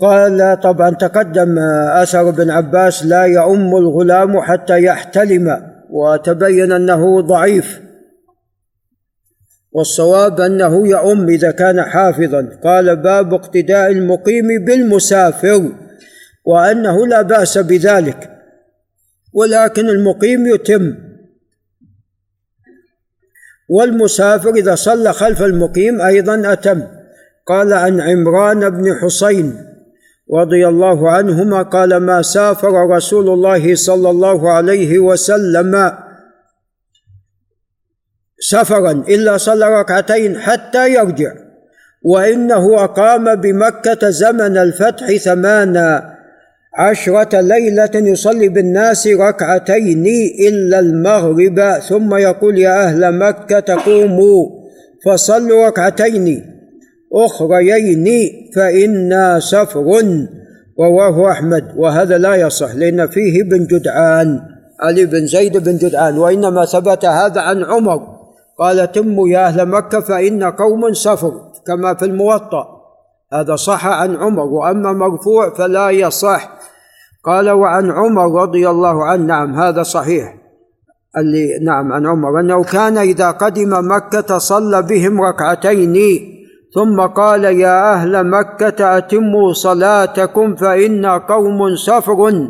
[0.00, 7.80] قال طبعا تقدم اثر ابن عباس لا يؤم الغلام حتى يحتلم وتبين أنه ضعيف.
[9.72, 12.48] والصواب أنه يؤم إذا كان حافظا.
[12.64, 15.72] قال باب اقتداء المقيم بالمسافر
[16.44, 18.30] وأنه لا بأس بذلك
[19.32, 20.94] ولكن المقيم يتم.
[23.68, 26.82] والمسافر إذا صلى خلف المقيم أيضا أتم.
[27.46, 29.69] قال عن عمران بن حسين
[30.34, 35.92] رضي الله عنهما قال ما سافر رسول الله صلى الله عليه وسلم
[38.40, 41.32] سفرا إلا صلى ركعتين حتى يرجع
[42.02, 46.02] وإنه أقام بمكة زمن الفتح ثمان
[46.78, 50.06] عشرة ليلة يصلي بالناس ركعتين
[50.48, 54.60] إلا المغرب ثم يقول يا أهل مكة قوموا
[55.04, 56.59] فصلوا ركعتين.
[57.14, 58.06] أخريين
[58.56, 59.84] فإنا سفر
[60.80, 64.40] رواه أحمد وهذا لا يصح لأن فيه بن جدعان
[64.80, 68.00] علي بن زيد بن جدعان وإنما ثبت هذا عن عمر.
[68.58, 71.32] قال تموا يا أهل مكة فإن قوم سفر
[71.66, 72.66] كما في الموطأ.
[73.32, 76.58] هذا صح عن عمر وأما مرفوع فلا يصح.
[77.24, 80.34] قال وعن عمر رضي الله عنه نعم هذا صحيح.
[81.16, 85.96] اللي نعم عن عمر أنه كان إذا قدم مكة صلى بهم ركعتين.
[86.74, 92.48] ثم قال يا أهل مكة أتموا صلاتكم فانا قوم سفر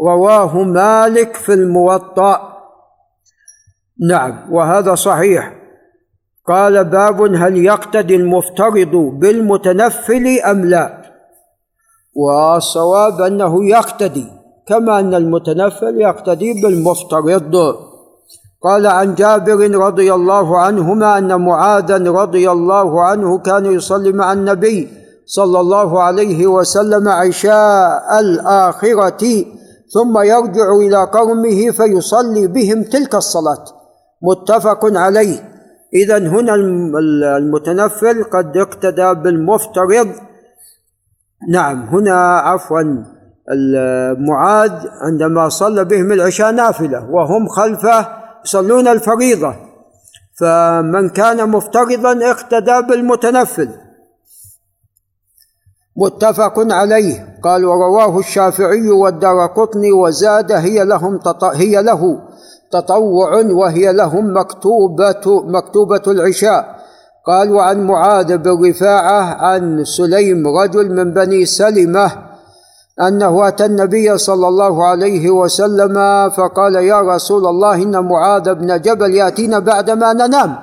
[0.00, 2.56] رواه مالك في الموطأ.
[4.08, 5.52] نعم وهذا صحيح.
[6.46, 11.02] قال باب هل يقتدي المفترض بالمتنفل أم لا؟
[12.14, 14.26] والصواب أنه يقتدي
[14.66, 17.76] كما أن المتنفل يقتدي بالمفترض.
[18.66, 24.88] قال عن جابر رضي الله عنهما أن معاذا رضي الله عنه كان يصلي مع النبي
[25.26, 29.44] صلى الله عليه وسلم عشاء الآخرة
[29.94, 33.64] ثم يرجع إلى قومه فيصلي بهم تلك الصلاة.
[34.22, 35.36] متفق عليه.
[35.94, 36.54] اذا هنا
[37.38, 40.08] المتنفل قد اقتدى بالمفترض.
[41.50, 42.82] نعم هنا عفوا
[44.18, 44.72] معاذ
[45.02, 49.54] عندما صلى بهم العشاء نافلة وهم خلفه يصلون الفريضة.
[50.40, 53.68] فمن كان مفترضا اقتدى بالمتنفل.
[55.96, 57.38] متفق عليه.
[57.42, 61.20] قال ورواه الشافعي والدار قطني وزاد هي لهم
[61.54, 62.18] هي له
[62.72, 66.76] تطوع وهي لهم مكتوبة مكتوبة العشاء
[67.26, 72.25] قال وعن معاذ بن رفاعة عن سليم رجل من بني سلمة
[73.00, 75.94] أنه أتى النبي صلى الله عليه وسلم
[76.30, 80.56] فقال يا رسول الله إن معاذ بن جبل يأتينا بعدما ننام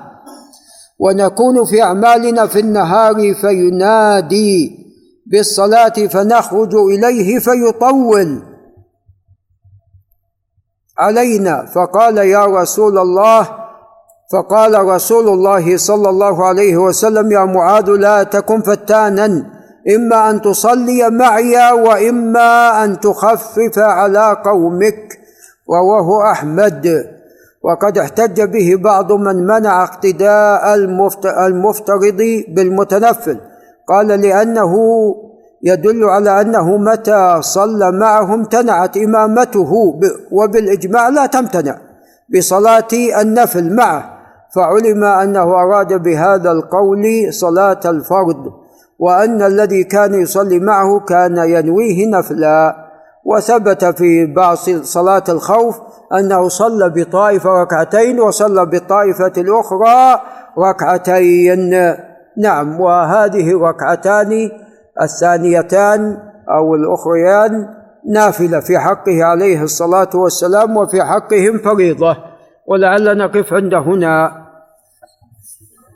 [1.00, 4.84] ونكون في أعمالنا في النهار فينادي
[5.28, 8.42] بالصلاة فنخرج إليه فيطول
[10.98, 11.66] علينا.
[11.66, 13.50] فقال يا رسول الله.
[14.34, 19.63] فقال رسول الله صلى الله عليه وسلم يا معاذ لا تكن فتانا.
[19.96, 25.20] إما أن تصلي معي وإما أن تخفف على قومك
[25.70, 27.14] رواه أحمد.
[27.64, 30.76] وقد احتج به بعض من منع اقتداء
[31.48, 33.38] المفترض بالمتنفل.
[33.88, 34.76] قال لأنه
[35.64, 40.00] يدل على أنه متى صلى معه امتنعت إمامته
[40.32, 41.78] وبالإجماع لا تمتنع
[42.36, 42.88] بصلاة
[43.22, 44.14] النفل معه
[44.56, 48.63] فعلم أنه أراد بهذا القول صلاة الفرد
[49.00, 52.76] وأن الذي كان يصلي معه كان ينويه نفلا.
[53.26, 55.80] وثبت في بعض صلاة الخوف
[56.20, 60.22] أنه صلى بطائفة ركعتين وصلى بالطائفة الأخرى
[60.60, 61.70] ركعتين.
[62.38, 64.52] نعم وهذه ركعتان
[65.02, 66.18] الثانيتان
[66.50, 67.68] أو الأخريان
[68.14, 72.18] نافلة في حقه عليه الصلاة والسلام وفي حقهم فريضة.
[72.68, 74.43] ولعل نقف عند هنا.